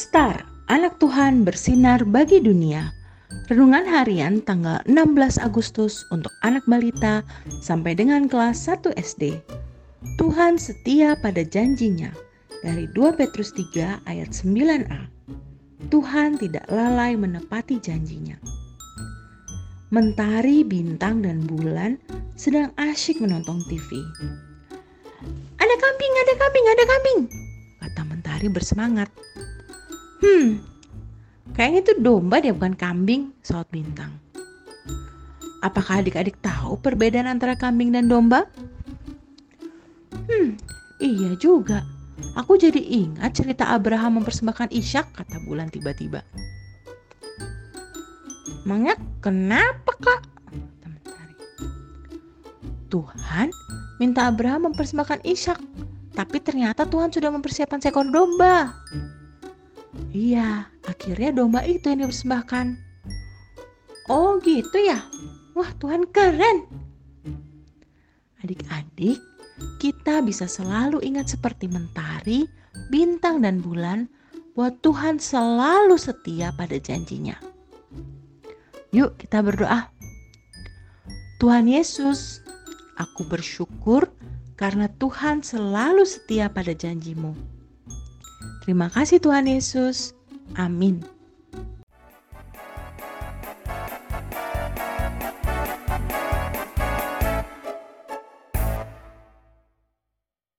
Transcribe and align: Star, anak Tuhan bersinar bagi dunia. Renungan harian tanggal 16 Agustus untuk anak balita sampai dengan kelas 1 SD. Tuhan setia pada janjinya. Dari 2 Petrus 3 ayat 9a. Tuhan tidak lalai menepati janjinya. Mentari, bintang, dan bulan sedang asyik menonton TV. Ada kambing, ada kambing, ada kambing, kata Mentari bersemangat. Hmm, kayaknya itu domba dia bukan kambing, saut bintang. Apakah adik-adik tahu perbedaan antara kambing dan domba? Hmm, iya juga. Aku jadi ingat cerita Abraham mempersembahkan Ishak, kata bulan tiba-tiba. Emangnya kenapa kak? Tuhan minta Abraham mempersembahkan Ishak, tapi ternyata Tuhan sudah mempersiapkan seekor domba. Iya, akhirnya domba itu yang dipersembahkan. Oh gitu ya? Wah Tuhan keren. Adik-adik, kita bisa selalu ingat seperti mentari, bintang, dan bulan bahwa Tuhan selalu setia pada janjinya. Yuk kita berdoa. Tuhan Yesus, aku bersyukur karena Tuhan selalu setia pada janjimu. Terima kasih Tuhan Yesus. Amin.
Star, 0.00 0.48
anak 0.72 0.96
Tuhan 0.96 1.44
bersinar 1.44 2.08
bagi 2.08 2.40
dunia. 2.40 2.88
Renungan 3.52 3.84
harian 3.84 4.40
tanggal 4.40 4.80
16 4.88 5.36
Agustus 5.36 6.08
untuk 6.08 6.32
anak 6.40 6.64
balita 6.64 7.20
sampai 7.60 7.92
dengan 7.92 8.24
kelas 8.24 8.64
1 8.64 8.96
SD. 8.96 9.44
Tuhan 10.16 10.56
setia 10.56 11.20
pada 11.20 11.44
janjinya. 11.44 12.08
Dari 12.64 12.88
2 12.96 13.12
Petrus 13.12 13.52
3 13.52 14.00
ayat 14.08 14.32
9a. 14.32 15.04
Tuhan 15.92 16.40
tidak 16.40 16.64
lalai 16.72 17.12
menepati 17.20 17.76
janjinya. 17.76 18.40
Mentari, 19.92 20.64
bintang, 20.64 21.20
dan 21.20 21.44
bulan 21.44 22.00
sedang 22.40 22.72
asyik 22.80 23.20
menonton 23.20 23.60
TV. 23.68 24.00
Ada 25.60 25.74
kambing, 25.76 26.14
ada 26.24 26.34
kambing, 26.40 26.66
ada 26.72 26.84
kambing, 26.88 27.20
kata 27.84 28.02
Mentari 28.08 28.48
bersemangat. 28.48 29.12
Hmm, 30.20 30.60
kayaknya 31.56 31.80
itu 31.80 31.92
domba 32.00 32.44
dia 32.44 32.52
bukan 32.52 32.76
kambing, 32.76 33.32
saut 33.40 33.66
bintang. 33.72 34.12
Apakah 35.60 36.00
adik-adik 36.00 36.40
tahu 36.40 36.80
perbedaan 36.80 37.28
antara 37.28 37.56
kambing 37.56 37.92
dan 37.92 38.08
domba? 38.08 38.48
Hmm, 40.12 40.56
iya 41.00 41.36
juga. 41.36 41.84
Aku 42.36 42.60
jadi 42.60 42.80
ingat 42.80 43.40
cerita 43.40 43.72
Abraham 43.72 44.20
mempersembahkan 44.20 44.72
Ishak, 44.72 45.16
kata 45.16 45.40
bulan 45.48 45.72
tiba-tiba. 45.72 46.20
Emangnya 48.64 48.94
kenapa 49.24 49.96
kak? 49.98 50.20
Tuhan 52.90 53.54
minta 54.02 54.26
Abraham 54.26 54.74
mempersembahkan 54.74 55.22
Ishak, 55.22 55.58
tapi 56.12 56.42
ternyata 56.42 56.84
Tuhan 56.84 57.14
sudah 57.14 57.30
mempersiapkan 57.30 57.78
seekor 57.78 58.10
domba. 58.10 58.74
Iya, 60.14 60.70
akhirnya 60.86 61.34
domba 61.34 61.66
itu 61.66 61.90
yang 61.90 62.06
dipersembahkan. 62.06 62.78
Oh 64.10 64.38
gitu 64.42 64.78
ya? 64.78 65.02
Wah 65.54 65.70
Tuhan 65.78 66.06
keren. 66.10 66.66
Adik-adik, 68.42 69.18
kita 69.82 70.22
bisa 70.24 70.46
selalu 70.46 71.02
ingat 71.04 71.30
seperti 71.34 71.68
mentari, 71.68 72.46
bintang, 72.88 73.42
dan 73.44 73.60
bulan 73.60 74.08
bahwa 74.54 74.72
Tuhan 74.80 75.16
selalu 75.18 75.98
setia 75.98 76.54
pada 76.54 76.78
janjinya. 76.78 77.36
Yuk 78.90 79.18
kita 79.20 79.42
berdoa. 79.42 79.90
Tuhan 81.38 81.70
Yesus, 81.70 82.42
aku 82.98 83.24
bersyukur 83.30 84.10
karena 84.58 84.90
Tuhan 85.00 85.40
selalu 85.40 86.04
setia 86.04 86.52
pada 86.52 86.74
janjimu. 86.74 87.59
Terima 88.60 88.92
kasih 88.92 89.20
Tuhan 89.20 89.48
Yesus. 89.48 90.12
Amin. 90.56 91.19